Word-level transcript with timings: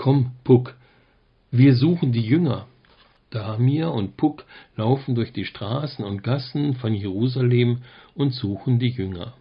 Komm, 0.00 0.32
Puck, 0.44 0.78
wir 1.50 1.74
suchen 1.74 2.10
die 2.10 2.22
Jünger. 2.22 2.66
Damir 3.28 3.92
und 3.92 4.16
Puck 4.16 4.46
laufen 4.74 5.14
durch 5.14 5.30
die 5.34 5.44
Straßen 5.44 6.02
und 6.02 6.22
Gassen 6.22 6.74
von 6.76 6.94
Jerusalem 6.94 7.82
und 8.14 8.32
suchen 8.32 8.78
die 8.78 8.88
Jünger. 8.88 9.34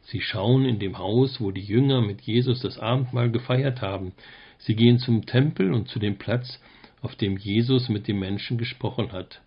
Sie 0.00 0.22
schauen 0.22 0.64
in 0.64 0.78
dem 0.78 0.96
Haus, 0.96 1.42
wo 1.42 1.50
die 1.50 1.60
Jünger 1.60 2.00
mit 2.00 2.22
Jesus 2.22 2.60
das 2.60 2.78
Abendmahl 2.78 3.30
gefeiert 3.30 3.82
haben. 3.82 4.12
Sie 4.56 4.74
gehen 4.74 4.98
zum 4.98 5.26
Tempel 5.26 5.74
und 5.74 5.88
zu 5.88 5.98
dem 5.98 6.16
Platz, 6.16 6.58
auf 7.02 7.14
dem 7.14 7.36
Jesus 7.36 7.90
mit 7.90 8.08
den 8.08 8.18
Menschen 8.18 8.56
gesprochen 8.56 9.12
hat. 9.12 9.42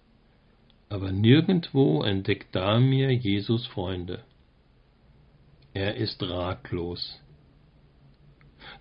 Aber 0.90 1.12
nirgendwo 1.12 2.04
entdeckt 2.04 2.56
Damir 2.56 3.10
Jesus 3.10 3.66
Freunde. 3.66 4.22
Er 5.74 5.96
ist 5.96 6.22
ratlos. 6.22 7.20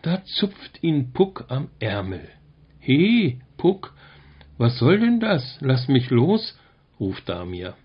Da 0.03 0.25
zupft 0.25 0.82
ihn 0.82 1.12
Puck 1.12 1.45
am 1.48 1.69
Ärmel. 1.79 2.29
He, 2.79 3.41
Puck, 3.58 3.95
was 4.57 4.79
soll 4.79 5.00
denn 5.00 5.21
das? 5.21 5.58
Lass 5.61 5.89
mich 5.89 6.11
los, 6.11 6.58
ruft 6.99 7.29
Damir. 7.29 7.77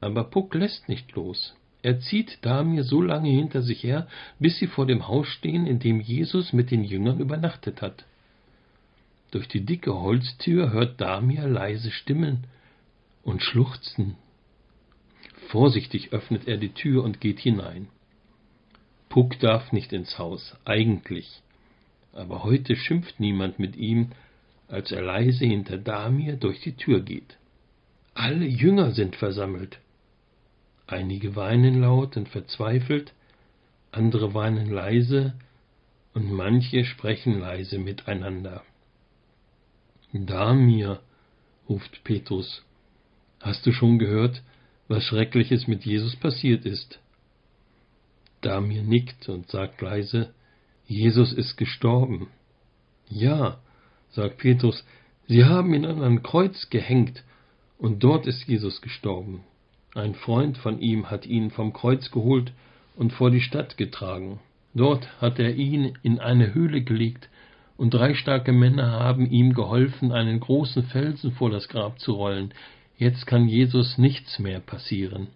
Aber 0.00 0.24
Puck 0.24 0.54
lässt 0.54 0.88
nicht 0.88 1.12
los. 1.12 1.54
Er 1.82 2.00
zieht 2.00 2.44
Damir 2.44 2.82
so 2.82 3.00
lange 3.00 3.30
hinter 3.30 3.62
sich 3.62 3.84
her, 3.84 4.08
bis 4.40 4.58
sie 4.58 4.66
vor 4.66 4.86
dem 4.86 5.06
Haus 5.06 5.28
stehen, 5.28 5.66
in 5.66 5.78
dem 5.78 6.00
Jesus 6.00 6.52
mit 6.52 6.72
den 6.72 6.82
Jüngern 6.82 7.20
übernachtet 7.20 7.82
hat. 7.82 8.04
Durch 9.30 9.46
die 9.46 9.64
dicke 9.64 9.94
Holztür 9.94 10.72
hört 10.72 11.00
Damir 11.00 11.46
leise 11.46 11.92
Stimmen 11.92 12.48
und 13.22 13.42
Schluchzen. 13.42 14.16
Vorsichtig 15.48 16.12
öffnet 16.12 16.48
er 16.48 16.56
die 16.56 16.74
Tür 16.74 17.04
und 17.04 17.20
geht 17.20 17.38
hinein. 17.38 17.88
Puck 19.16 19.38
darf 19.38 19.72
nicht 19.72 19.94
ins 19.94 20.18
Haus, 20.18 20.54
eigentlich. 20.66 21.40
Aber 22.12 22.44
heute 22.44 22.76
schimpft 22.76 23.18
niemand 23.18 23.58
mit 23.58 23.74
ihm, 23.74 24.12
als 24.68 24.92
er 24.92 25.00
leise 25.00 25.46
hinter 25.46 25.78
Damir 25.78 26.36
durch 26.36 26.60
die 26.60 26.76
Tür 26.76 27.00
geht. 27.00 27.38
Alle 28.12 28.44
Jünger 28.44 28.90
sind 28.90 29.16
versammelt. 29.16 29.78
Einige 30.86 31.34
weinen 31.34 31.80
laut 31.80 32.18
und 32.18 32.28
verzweifelt, 32.28 33.14
andere 33.90 34.34
weinen 34.34 34.70
leise 34.70 35.32
und 36.12 36.30
manche 36.30 36.84
sprechen 36.84 37.40
leise 37.40 37.78
miteinander. 37.78 38.64
Damir, 40.12 41.00
ruft 41.70 42.04
Petrus, 42.04 42.66
hast 43.40 43.64
du 43.64 43.72
schon 43.72 43.98
gehört, 43.98 44.42
was 44.88 45.04
Schreckliches 45.04 45.66
mit 45.66 45.86
Jesus 45.86 46.16
passiert 46.16 46.66
ist? 46.66 47.00
Damir 48.40 48.82
nickt 48.82 49.28
und 49.28 49.50
sagt 49.50 49.80
leise, 49.80 50.32
Jesus 50.86 51.32
ist 51.32 51.56
gestorben. 51.56 52.28
Ja, 53.08 53.58
sagt 54.10 54.38
Petrus, 54.38 54.84
sie 55.26 55.44
haben 55.44 55.74
ihn 55.74 55.84
an 55.84 56.02
ein 56.02 56.22
Kreuz 56.22 56.70
gehängt, 56.70 57.24
und 57.78 58.02
dort 58.02 58.26
ist 58.26 58.46
Jesus 58.48 58.80
gestorben. 58.80 59.44
Ein 59.94 60.14
Freund 60.14 60.58
von 60.58 60.80
ihm 60.80 61.10
hat 61.10 61.26
ihn 61.26 61.50
vom 61.50 61.72
Kreuz 61.72 62.10
geholt 62.10 62.52
und 62.96 63.12
vor 63.12 63.30
die 63.30 63.40
Stadt 63.40 63.76
getragen. 63.76 64.40
Dort 64.74 65.20
hat 65.20 65.38
er 65.38 65.54
ihn 65.54 65.96
in 66.02 66.18
eine 66.18 66.54
Höhle 66.54 66.82
gelegt, 66.82 67.28
und 67.76 67.92
drei 67.92 68.14
starke 68.14 68.52
Männer 68.52 68.92
haben 68.92 69.30
ihm 69.30 69.52
geholfen, 69.52 70.12
einen 70.12 70.40
großen 70.40 70.84
Felsen 70.84 71.32
vor 71.32 71.50
das 71.50 71.68
Grab 71.68 71.98
zu 71.98 72.12
rollen. 72.12 72.54
Jetzt 72.96 73.26
kann 73.26 73.48
Jesus 73.48 73.98
nichts 73.98 74.38
mehr 74.38 74.60
passieren. 74.60 75.28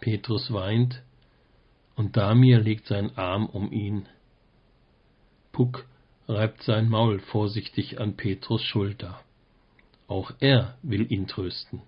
Petrus 0.00 0.50
weint, 0.52 1.02
und 2.00 2.16
Damir 2.16 2.60
legt 2.60 2.86
seinen 2.86 3.14
Arm 3.18 3.44
um 3.44 3.70
ihn. 3.72 4.06
Puck 5.52 5.84
reibt 6.28 6.62
sein 6.62 6.88
Maul 6.88 7.18
vorsichtig 7.18 8.00
an 8.00 8.16
Petrus 8.16 8.62
Schulter. 8.62 9.20
Auch 10.08 10.32
er 10.40 10.78
will 10.82 11.12
ihn 11.12 11.26
trösten. 11.26 11.82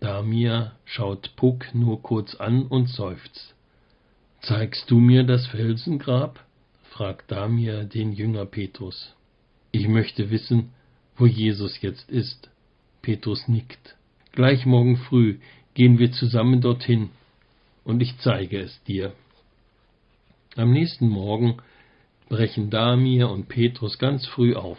Damir 0.00 0.72
schaut 0.86 1.36
Puck 1.36 1.74
nur 1.74 2.00
kurz 2.00 2.34
an 2.34 2.62
und 2.62 2.88
seufzt. 2.88 3.54
Zeigst 4.40 4.90
du 4.90 4.98
mir 4.98 5.24
das 5.24 5.46
Felsengrab? 5.48 6.42
fragt 6.92 7.30
Damir 7.30 7.84
den 7.84 8.14
Jünger 8.14 8.46
Petrus. 8.46 9.14
Ich 9.70 9.86
möchte 9.86 10.30
wissen, 10.30 10.72
wo 11.18 11.26
Jesus 11.26 11.82
jetzt 11.82 12.08
ist. 12.08 12.48
Petrus 13.02 13.48
nickt. 13.48 13.96
Gleich 14.32 14.64
morgen 14.64 14.96
früh 14.96 15.40
gehen 15.74 15.98
wir 15.98 16.10
zusammen 16.12 16.62
dorthin, 16.62 17.10
und 17.84 18.02
ich 18.02 18.18
zeige 18.18 18.58
es 18.58 18.82
dir. 18.84 19.12
Am 20.56 20.72
nächsten 20.72 21.08
Morgen 21.08 21.58
brechen 22.28 22.70
Damir 22.70 23.30
und 23.30 23.48
Petrus 23.48 23.98
ganz 23.98 24.26
früh 24.26 24.54
auf. 24.54 24.78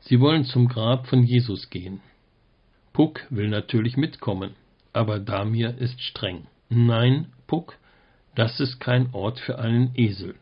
Sie 0.00 0.20
wollen 0.20 0.44
zum 0.44 0.68
Grab 0.68 1.06
von 1.06 1.22
Jesus 1.22 1.68
gehen. 1.70 2.00
Puck 2.92 3.26
will 3.28 3.48
natürlich 3.48 3.96
mitkommen, 3.96 4.54
aber 4.92 5.18
Damir 5.18 5.76
ist 5.78 6.00
streng. 6.00 6.46
Nein, 6.68 7.32
Puck, 7.46 7.76
das 8.34 8.60
ist 8.60 8.80
kein 8.80 9.12
Ort 9.12 9.40
für 9.40 9.58
einen 9.58 9.92
Esel. 9.94 10.34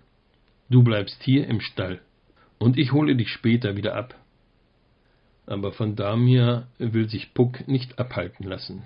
Du 0.70 0.82
bleibst 0.82 1.22
hier 1.22 1.46
im 1.48 1.60
Stall, 1.60 2.00
und 2.58 2.78
ich 2.78 2.92
hole 2.92 3.16
dich 3.16 3.30
später 3.30 3.76
wieder 3.76 3.94
ab. 3.94 4.14
Aber 5.46 5.72
von 5.72 5.96
Damir 5.96 6.68
will 6.78 7.08
sich 7.08 7.34
Puck 7.34 7.66
nicht 7.68 7.98
abhalten 7.98 8.46
lassen. 8.46 8.84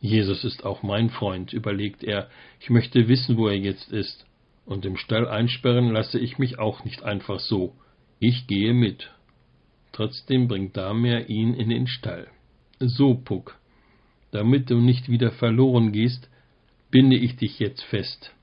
Jesus 0.00 0.44
ist 0.44 0.64
auch 0.64 0.82
mein 0.82 1.10
Freund, 1.10 1.52
überlegt 1.52 2.04
er, 2.04 2.28
ich 2.60 2.70
möchte 2.70 3.08
wissen, 3.08 3.36
wo 3.36 3.48
er 3.48 3.56
jetzt 3.56 3.90
ist, 3.90 4.26
und 4.64 4.84
im 4.84 4.96
Stall 4.96 5.26
einsperren 5.26 5.90
lasse 5.90 6.18
ich 6.18 6.38
mich 6.38 6.58
auch 6.58 6.84
nicht 6.84 7.02
einfach 7.02 7.40
so. 7.40 7.74
Ich 8.20 8.46
gehe 8.46 8.74
mit. 8.74 9.10
Trotzdem 9.92 10.46
bringt 10.46 10.76
Damir 10.76 11.28
ihn 11.28 11.54
in 11.54 11.70
den 11.70 11.86
Stall. 11.86 12.28
So, 12.78 13.14
Puck, 13.14 13.58
damit 14.30 14.70
du 14.70 14.76
nicht 14.78 15.08
wieder 15.08 15.32
verloren 15.32 15.90
gehst, 15.90 16.28
binde 16.90 17.16
ich 17.16 17.36
dich 17.36 17.58
jetzt 17.58 17.82
fest. 17.84 18.34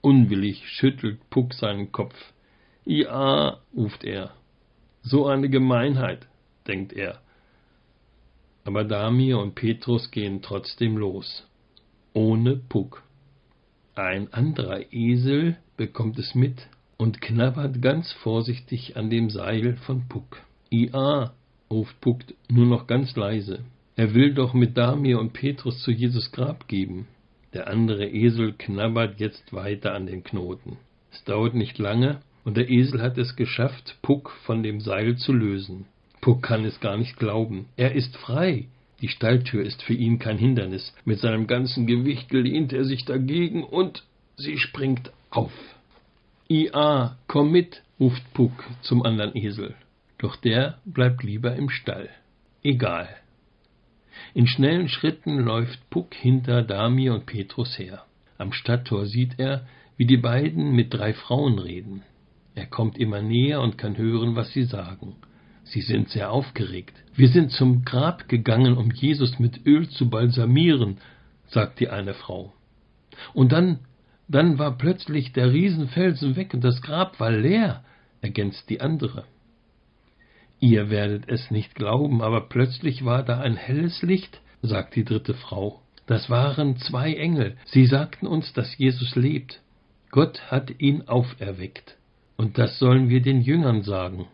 Unwillig 0.00 0.68
schüttelt 0.68 1.18
Puck 1.30 1.54
seinen 1.54 1.92
Kopf. 1.92 2.16
Ja, 2.84 3.60
ruft 3.74 4.04
er. 4.04 4.34
So 5.02 5.26
eine 5.26 5.48
Gemeinheit, 5.48 6.26
denkt 6.66 6.92
er. 6.92 7.22
Aber 8.66 8.82
Damir 8.82 9.38
und 9.38 9.54
Petrus 9.54 10.10
gehen 10.10 10.42
trotzdem 10.42 10.96
los. 10.96 11.46
Ohne 12.14 12.56
Puck. 12.56 13.04
Ein 13.94 14.32
anderer 14.32 14.92
Esel 14.92 15.56
bekommt 15.76 16.18
es 16.18 16.34
mit 16.34 16.66
und 16.96 17.20
knabbert 17.20 17.80
ganz 17.80 18.10
vorsichtig 18.24 18.96
an 18.96 19.08
dem 19.08 19.30
Seil 19.30 19.76
von 19.86 20.08
Puck. 20.08 20.42
Ja, 20.68 21.32
ruft 21.70 22.00
Puck 22.00 22.22
nur 22.48 22.66
noch 22.66 22.88
ganz 22.88 23.14
leise. 23.14 23.60
Er 23.94 24.14
will 24.14 24.34
doch 24.34 24.52
mit 24.52 24.76
Damir 24.76 25.20
und 25.20 25.32
Petrus 25.32 25.80
zu 25.84 25.92
Jesus 25.92 26.32
Grab 26.32 26.66
geben. 26.66 27.06
Der 27.54 27.68
andere 27.68 28.08
Esel 28.08 28.52
knabbert 28.52 29.20
jetzt 29.20 29.52
weiter 29.52 29.94
an 29.94 30.06
den 30.06 30.24
Knoten. 30.24 30.76
Es 31.12 31.22
dauert 31.22 31.54
nicht 31.54 31.78
lange, 31.78 32.20
und 32.44 32.56
der 32.56 32.68
Esel 32.68 33.00
hat 33.00 33.16
es 33.16 33.36
geschafft, 33.36 33.96
Puck 34.02 34.32
von 34.44 34.64
dem 34.64 34.80
Seil 34.80 35.16
zu 35.18 35.32
lösen. 35.32 35.86
Puck 36.26 36.42
kann 36.42 36.64
es 36.64 36.80
gar 36.80 36.96
nicht 36.96 37.18
glauben. 37.18 37.66
Er 37.76 37.94
ist 37.94 38.16
frei. 38.16 38.66
Die 39.00 39.06
Stalltür 39.06 39.64
ist 39.64 39.80
für 39.84 39.92
ihn 39.94 40.18
kein 40.18 40.38
Hindernis. 40.38 40.92
Mit 41.04 41.20
seinem 41.20 41.46
ganzen 41.46 41.86
Gewicht 41.86 42.32
lehnt 42.32 42.72
er 42.72 42.84
sich 42.84 43.04
dagegen 43.04 43.62
und 43.62 44.02
sie 44.34 44.58
springt 44.58 45.12
auf. 45.30 45.52
Ia, 46.48 47.16
komm 47.28 47.52
mit, 47.52 47.84
ruft 48.00 48.24
Puck 48.34 48.64
zum 48.82 49.04
anderen 49.04 49.36
Esel. 49.36 49.76
Doch 50.18 50.34
der 50.34 50.80
bleibt 50.84 51.22
lieber 51.22 51.54
im 51.54 51.70
Stall. 51.70 52.08
Egal. 52.64 53.08
In 54.34 54.48
schnellen 54.48 54.88
Schritten 54.88 55.38
läuft 55.38 55.78
Puck 55.90 56.12
hinter 56.12 56.62
Damir 56.62 57.14
und 57.14 57.26
Petrus 57.26 57.78
her. 57.78 58.04
Am 58.36 58.52
Stadttor 58.52 59.06
sieht 59.06 59.38
er, 59.38 59.68
wie 59.96 60.06
die 60.06 60.16
beiden 60.16 60.72
mit 60.72 60.92
drei 60.92 61.14
Frauen 61.14 61.60
reden. 61.60 62.02
Er 62.56 62.66
kommt 62.66 62.98
immer 62.98 63.22
näher 63.22 63.60
und 63.60 63.78
kann 63.78 63.96
hören, 63.96 64.34
was 64.34 64.52
sie 64.52 64.64
sagen. 64.64 65.14
Sie 65.66 65.80
sind 65.80 66.08
sehr 66.10 66.30
aufgeregt. 66.30 66.94
Wir 67.14 67.28
sind 67.28 67.50
zum 67.50 67.84
Grab 67.84 68.28
gegangen, 68.28 68.76
um 68.76 68.90
Jesus 68.90 69.38
mit 69.38 69.66
Öl 69.66 69.88
zu 69.88 70.08
balsamieren, 70.08 70.98
sagt 71.48 71.80
die 71.80 71.88
eine 71.88 72.14
Frau. 72.14 72.52
Und 73.34 73.52
dann, 73.52 73.80
dann 74.28 74.58
war 74.58 74.76
plötzlich 74.76 75.32
der 75.32 75.52
Riesenfelsen 75.52 76.36
weg 76.36 76.54
und 76.54 76.62
das 76.62 76.82
Grab 76.82 77.18
war 77.18 77.30
leer, 77.30 77.84
ergänzt 78.20 78.70
die 78.70 78.80
andere. 78.80 79.24
Ihr 80.60 80.88
werdet 80.88 81.28
es 81.28 81.50
nicht 81.50 81.74
glauben, 81.74 82.22
aber 82.22 82.48
plötzlich 82.48 83.04
war 83.04 83.22
da 83.22 83.40
ein 83.40 83.56
helles 83.56 84.02
Licht, 84.02 84.40
sagt 84.62 84.94
die 84.94 85.04
dritte 85.04 85.34
Frau. 85.34 85.82
Das 86.06 86.30
waren 86.30 86.76
zwei 86.76 87.14
Engel. 87.14 87.56
Sie 87.66 87.86
sagten 87.86 88.26
uns, 88.26 88.52
dass 88.52 88.78
Jesus 88.78 89.16
lebt. 89.16 89.60
Gott 90.10 90.50
hat 90.50 90.80
ihn 90.80 91.02
auferweckt. 91.08 91.96
Und 92.36 92.58
das 92.58 92.78
sollen 92.78 93.08
wir 93.08 93.20
den 93.20 93.40
Jüngern 93.40 93.82
sagen. 93.82 94.26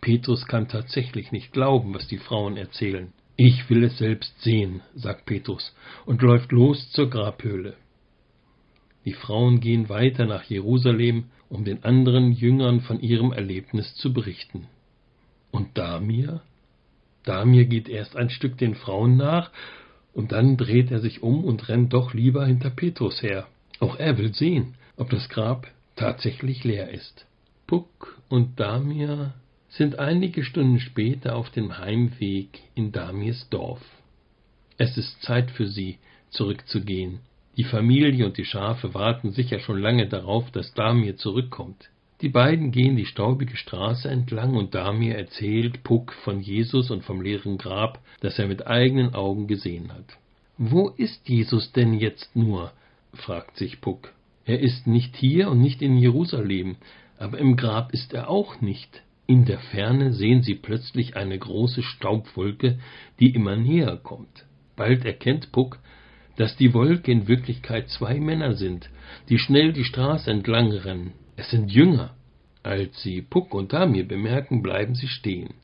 Petrus 0.00 0.46
kann 0.46 0.68
tatsächlich 0.68 1.32
nicht 1.32 1.52
glauben, 1.52 1.94
was 1.94 2.08
die 2.08 2.18
Frauen 2.18 2.56
erzählen. 2.56 3.12
Ich 3.36 3.70
will 3.70 3.84
es 3.84 3.98
selbst 3.98 4.40
sehen, 4.42 4.82
sagt 4.94 5.26
Petrus 5.26 5.74
und 6.04 6.22
läuft 6.22 6.52
los 6.52 6.90
zur 6.92 7.08
Grabhöhle. 7.08 7.76
Die 9.04 9.14
Frauen 9.14 9.60
gehen 9.60 9.88
weiter 9.88 10.26
nach 10.26 10.44
Jerusalem, 10.44 11.30
um 11.48 11.64
den 11.64 11.82
anderen 11.84 12.32
Jüngern 12.32 12.80
von 12.80 13.00
ihrem 13.00 13.32
Erlebnis 13.32 13.94
zu 13.96 14.12
berichten. 14.12 14.66
Und 15.50 15.78
Damir? 15.78 16.42
Damir 17.24 17.64
geht 17.64 17.88
erst 17.88 18.16
ein 18.16 18.30
Stück 18.30 18.58
den 18.58 18.74
Frauen 18.74 19.16
nach, 19.16 19.50
und 20.12 20.32
dann 20.32 20.56
dreht 20.56 20.90
er 20.90 21.00
sich 21.00 21.22
um 21.22 21.44
und 21.44 21.68
rennt 21.68 21.92
doch 21.92 22.14
lieber 22.14 22.44
hinter 22.46 22.70
Petrus 22.70 23.22
her. 23.22 23.46
Auch 23.78 23.96
er 23.96 24.18
will 24.18 24.34
sehen, 24.34 24.74
ob 24.96 25.10
das 25.10 25.28
Grab 25.28 25.66
tatsächlich 25.96 26.64
leer 26.64 26.90
ist. 26.90 27.26
Puck 27.66 28.20
und 28.28 28.58
Damir 28.60 29.34
sind 29.70 29.98
einige 29.98 30.44
Stunden 30.44 30.80
später 30.80 31.36
auf 31.36 31.50
dem 31.50 31.78
Heimweg 31.78 32.60
in 32.74 32.92
Damirs 32.92 33.48
Dorf. 33.50 33.80
Es 34.78 34.96
ist 34.96 35.22
Zeit 35.22 35.50
für 35.50 35.66
sie, 35.66 35.98
zurückzugehen. 36.30 37.20
Die 37.56 37.64
Familie 37.64 38.26
und 38.26 38.36
die 38.36 38.44
Schafe 38.44 38.94
warten 38.94 39.32
sicher 39.32 39.60
schon 39.60 39.78
lange 39.78 40.08
darauf, 40.08 40.50
dass 40.50 40.74
Damir 40.74 41.16
zurückkommt. 41.16 41.90
Die 42.20 42.28
beiden 42.28 42.70
gehen 42.70 42.96
die 42.96 43.06
staubige 43.06 43.56
Straße 43.56 44.08
entlang 44.08 44.54
und 44.54 44.74
Damir 44.74 45.16
erzählt 45.16 45.82
Puck 45.84 46.12
von 46.24 46.40
Jesus 46.40 46.90
und 46.90 47.04
vom 47.04 47.22
leeren 47.22 47.56
Grab, 47.56 48.00
das 48.20 48.38
er 48.38 48.46
mit 48.46 48.66
eigenen 48.66 49.14
Augen 49.14 49.46
gesehen 49.46 49.92
hat. 49.92 50.18
Wo 50.58 50.88
ist 50.88 51.28
Jesus 51.28 51.72
denn 51.72 51.94
jetzt 51.94 52.34
nur? 52.36 52.72
fragt 53.14 53.56
sich 53.56 53.80
Puck. 53.80 54.12
Er 54.44 54.60
ist 54.60 54.86
nicht 54.86 55.16
hier 55.16 55.50
und 55.50 55.60
nicht 55.60 55.80
in 55.80 55.96
Jerusalem, 55.96 56.76
aber 57.18 57.38
im 57.38 57.56
Grab 57.56 57.92
ist 57.92 58.12
er 58.12 58.28
auch 58.28 58.60
nicht. 58.60 59.02
In 59.30 59.44
der 59.44 59.60
Ferne 59.60 60.12
sehen 60.12 60.42
sie 60.42 60.56
plötzlich 60.56 61.16
eine 61.16 61.38
große 61.38 61.84
Staubwolke, 61.84 62.80
die 63.20 63.30
immer 63.30 63.54
näher 63.54 63.96
kommt. 63.96 64.44
Bald 64.74 65.04
erkennt 65.04 65.52
Puck, 65.52 65.78
dass 66.34 66.56
die 66.56 66.74
Wolke 66.74 67.12
in 67.12 67.28
Wirklichkeit 67.28 67.88
zwei 67.90 68.18
Männer 68.18 68.54
sind, 68.54 68.90
die 69.28 69.38
schnell 69.38 69.72
die 69.72 69.84
Straße 69.84 70.28
entlang 70.28 70.72
rennen. 70.72 71.12
Es 71.36 71.48
sind 71.50 71.70
Jünger. 71.70 72.16
Als 72.64 73.00
sie 73.02 73.22
Puck 73.22 73.54
und 73.54 73.72
Damir 73.72 74.08
bemerken, 74.08 74.62
bleiben 74.62 74.96
sie 74.96 75.06
stehen. 75.06 75.54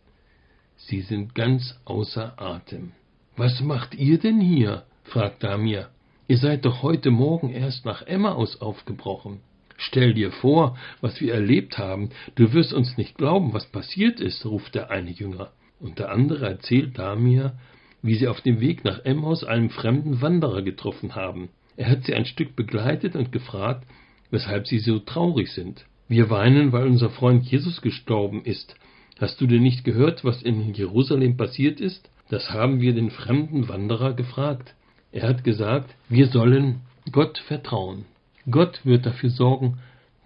Sie 0.76 1.00
sind 1.00 1.34
ganz 1.34 1.76
außer 1.86 2.40
Atem. 2.40 2.92
Was 3.36 3.60
macht 3.62 3.96
ihr 3.96 4.20
denn 4.20 4.40
hier? 4.40 4.84
fragt 5.02 5.42
Damir. 5.42 5.88
Ihr 6.28 6.38
seid 6.38 6.64
doch 6.64 6.84
heute 6.84 7.10
Morgen 7.10 7.50
erst 7.50 7.84
nach 7.84 8.02
Emmaus 8.02 8.60
aufgebrochen. 8.60 9.40
Stell 9.76 10.14
dir 10.14 10.32
vor, 10.32 10.76
was 11.00 11.20
wir 11.20 11.34
erlebt 11.34 11.78
haben. 11.78 12.10
Du 12.34 12.52
wirst 12.52 12.72
uns 12.72 12.96
nicht 12.96 13.16
glauben, 13.16 13.52
was 13.52 13.66
passiert 13.66 14.20
ist, 14.20 14.44
ruft 14.46 14.74
der 14.74 14.90
eine 14.90 15.10
Jünger. 15.10 15.50
Und 15.78 15.98
der 15.98 16.10
andere 16.10 16.46
erzählt 16.46 16.98
Damir, 16.98 17.58
wie 18.02 18.14
sie 18.14 18.28
auf 18.28 18.40
dem 18.40 18.60
Weg 18.60 18.84
nach 18.84 19.04
Emmaus 19.04 19.44
einen 19.44 19.70
fremden 19.70 20.22
Wanderer 20.22 20.62
getroffen 20.62 21.14
haben. 21.14 21.50
Er 21.76 21.90
hat 21.90 22.04
sie 22.04 22.14
ein 22.14 22.24
Stück 22.24 22.56
begleitet 22.56 23.16
und 23.16 23.32
gefragt, 23.32 23.86
weshalb 24.30 24.66
sie 24.66 24.78
so 24.78 24.98
traurig 24.98 25.52
sind. 25.52 25.84
Wir 26.08 26.30
weinen, 26.30 26.72
weil 26.72 26.86
unser 26.86 27.10
Freund 27.10 27.44
Jesus 27.44 27.82
gestorben 27.82 28.44
ist. 28.44 28.76
Hast 29.18 29.40
du 29.40 29.46
denn 29.46 29.62
nicht 29.62 29.84
gehört, 29.84 30.24
was 30.24 30.42
in 30.42 30.72
Jerusalem 30.74 31.36
passiert 31.36 31.80
ist? 31.80 32.10
Das 32.28 32.50
haben 32.50 32.80
wir 32.80 32.94
den 32.94 33.10
fremden 33.10 33.68
Wanderer 33.68 34.14
gefragt. 34.14 34.74
Er 35.12 35.28
hat 35.28 35.44
gesagt, 35.44 35.94
wir 36.08 36.26
sollen 36.28 36.80
Gott 37.12 37.38
vertrauen. 37.38 38.04
Gott 38.50 38.84
wird 38.84 39.06
dafür 39.06 39.30
sorgen, 39.30 39.78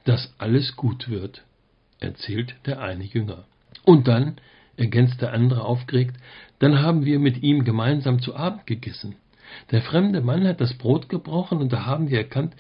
dass 0.05 0.34
alles 0.38 0.76
gut 0.76 1.08
wird, 1.08 1.44
erzählt 2.00 2.55
der 2.67 2.81
eine 2.81 3.05
Jünger. 3.05 3.44
Und 3.84 4.08
dann, 4.08 4.37
ergänzt 4.76 5.20
der 5.20 5.32
andere 5.32 5.64
aufgeregt, 5.64 6.17
dann 6.58 6.81
haben 6.81 7.05
wir 7.05 7.19
mit 7.19 7.43
ihm 7.43 7.64
gemeinsam 7.64 8.20
zu 8.20 8.34
Abend 8.34 8.67
gegessen. 8.67 9.17
Der 9.70 9.82
fremde 9.82 10.20
Mann 10.20 10.46
hat 10.46 10.61
das 10.61 10.75
Brot 10.75 11.08
gebrochen 11.08 11.58
und 11.58 11.72
da 11.72 11.87
haben 11.87 12.11
wir 12.11 12.19
erkannt, 12.19 12.55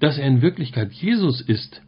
dass 0.00 0.18
er 0.18 0.26
in 0.26 0.42
Wirklichkeit 0.42 0.92
Jesus 0.92 1.40
ist. 1.40 1.82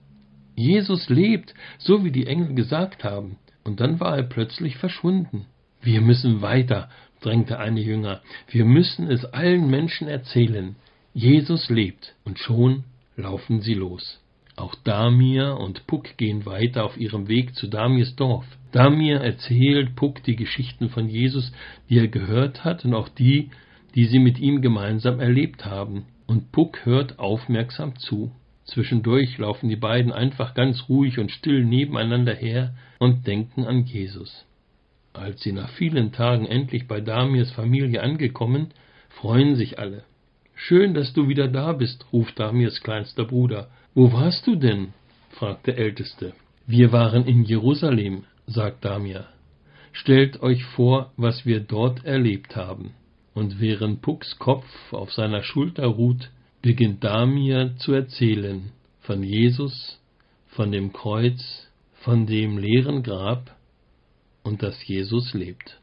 Jesus 0.54 1.08
lebt, 1.08 1.54
so 1.78 2.04
wie 2.04 2.10
die 2.10 2.26
Engel 2.26 2.54
gesagt 2.54 3.04
haben. 3.04 3.38
Und 3.64 3.80
dann 3.80 4.00
war 4.00 4.16
er 4.16 4.24
plötzlich 4.24 4.76
verschwunden. 4.76 5.46
Wir 5.80 6.00
müssen 6.00 6.42
weiter, 6.42 6.90
drängte 7.20 7.58
eine 7.58 7.80
Jünger. 7.80 8.20
Wir 8.48 8.64
müssen 8.64 9.10
es 9.10 9.24
allen 9.24 9.70
Menschen 9.70 10.08
erzählen. 10.08 10.76
Jesus 11.14 11.70
lebt. 11.70 12.14
Und 12.24 12.38
schon 12.38 12.84
laufen 13.16 13.60
sie 13.60 13.74
los. 13.74 14.20
Auch 14.56 14.74
Damir 14.74 15.56
und 15.58 15.86
Puck 15.86 16.16
gehen 16.18 16.44
weiter 16.44 16.84
auf 16.84 16.96
ihrem 16.96 17.28
Weg 17.28 17.54
zu 17.54 17.68
Damirs 17.68 18.14
Dorf. 18.16 18.44
Damir 18.70 19.20
erzählt 19.20 19.96
Puck 19.96 20.22
die 20.24 20.36
Geschichten 20.36 20.90
von 20.90 21.08
Jesus, 21.08 21.52
die 21.88 21.98
er 21.98 22.08
gehört 22.08 22.64
hat 22.64 22.84
und 22.84 22.94
auch 22.94 23.08
die, 23.08 23.50
die 23.94 24.04
sie 24.06 24.18
mit 24.18 24.38
ihm 24.38 24.60
gemeinsam 24.60 25.20
erlebt 25.20 25.64
haben 25.64 26.06
und 26.26 26.52
Puck 26.52 26.84
hört 26.84 27.18
aufmerksam 27.18 27.96
zu. 27.96 28.32
Zwischendurch 28.64 29.38
laufen 29.38 29.68
die 29.68 29.76
beiden 29.76 30.12
einfach 30.12 30.54
ganz 30.54 30.88
ruhig 30.88 31.18
und 31.18 31.30
still 31.30 31.64
nebeneinander 31.64 32.34
her 32.34 32.74
und 32.98 33.26
denken 33.26 33.64
an 33.64 33.84
Jesus. 33.84 34.46
Als 35.12 35.42
sie 35.42 35.52
nach 35.52 35.68
vielen 35.70 36.12
Tagen 36.12 36.46
endlich 36.46 36.86
bei 36.88 37.00
Damirs 37.00 37.50
Familie 37.50 38.02
angekommen, 38.02 38.68
freuen 39.10 39.56
sich 39.56 39.78
alle. 39.78 40.04
Schön, 40.54 40.94
dass 40.94 41.12
du 41.12 41.28
wieder 41.28 41.48
da 41.48 41.72
bist, 41.72 42.06
ruft 42.12 42.38
Damirs 42.38 42.80
kleinster 42.80 43.24
Bruder. 43.24 43.68
Wo 43.94 44.12
warst 44.12 44.46
du 44.46 44.56
denn? 44.56 44.92
fragt 45.30 45.66
der 45.66 45.78
Älteste. 45.78 46.34
Wir 46.66 46.92
waren 46.92 47.26
in 47.26 47.44
Jerusalem, 47.44 48.24
sagt 48.46 48.84
Damir. 48.84 49.26
Stellt 49.92 50.40
euch 50.42 50.64
vor, 50.64 51.12
was 51.16 51.44
wir 51.44 51.60
dort 51.60 52.04
erlebt 52.04 52.56
haben 52.56 52.94
und 53.34 53.60
während 53.60 54.02
Pucks 54.02 54.38
Kopf 54.38 54.66
auf 54.92 55.12
seiner 55.12 55.42
Schulter 55.42 55.86
ruht, 55.86 56.30
beginnt 56.60 57.02
Damir 57.02 57.74
zu 57.78 57.92
erzählen 57.92 58.70
von 59.00 59.22
Jesus, 59.22 59.98
von 60.48 60.70
dem 60.70 60.92
Kreuz, 60.92 61.68
von 62.02 62.26
dem 62.26 62.58
leeren 62.58 63.02
Grab 63.02 63.56
und 64.42 64.62
dass 64.62 64.86
Jesus 64.86 65.34
lebt. 65.34 65.80